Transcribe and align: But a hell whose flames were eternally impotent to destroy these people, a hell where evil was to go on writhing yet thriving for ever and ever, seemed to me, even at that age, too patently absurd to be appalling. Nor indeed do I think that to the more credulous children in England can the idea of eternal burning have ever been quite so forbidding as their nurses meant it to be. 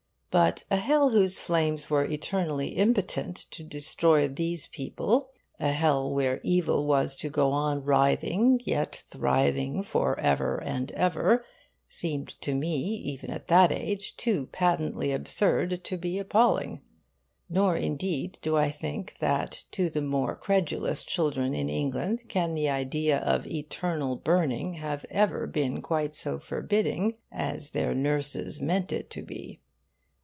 But 0.31 0.63
a 0.71 0.77
hell 0.77 1.09
whose 1.09 1.39
flames 1.41 1.89
were 1.89 2.05
eternally 2.05 2.69
impotent 2.69 3.35
to 3.51 3.63
destroy 3.63 4.29
these 4.29 4.65
people, 4.67 5.31
a 5.59 5.73
hell 5.73 6.09
where 6.09 6.39
evil 6.41 6.87
was 6.87 7.17
to 7.17 7.29
go 7.29 7.51
on 7.51 7.83
writhing 7.83 8.61
yet 8.63 9.03
thriving 9.09 9.83
for 9.83 10.17
ever 10.21 10.63
and 10.63 10.89
ever, 10.93 11.43
seemed 11.85 12.39
to 12.43 12.55
me, 12.55 12.77
even 13.03 13.29
at 13.29 13.49
that 13.49 13.73
age, 13.73 14.15
too 14.15 14.45
patently 14.53 15.11
absurd 15.11 15.83
to 15.83 15.97
be 15.97 16.17
appalling. 16.17 16.79
Nor 17.49 17.75
indeed 17.75 18.39
do 18.41 18.55
I 18.55 18.71
think 18.71 19.17
that 19.17 19.65
to 19.71 19.89
the 19.89 20.01
more 20.01 20.37
credulous 20.37 21.03
children 21.03 21.53
in 21.53 21.67
England 21.67 22.23
can 22.29 22.53
the 22.55 22.69
idea 22.69 23.17
of 23.19 23.45
eternal 23.47 24.15
burning 24.15 24.75
have 24.75 25.03
ever 25.09 25.45
been 25.45 25.81
quite 25.81 26.15
so 26.15 26.39
forbidding 26.39 27.17
as 27.33 27.71
their 27.71 27.93
nurses 27.93 28.61
meant 28.61 28.93
it 28.93 29.09
to 29.09 29.21
be. 29.21 29.59